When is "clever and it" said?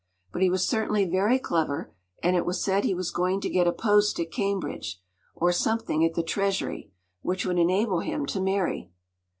1.37-2.43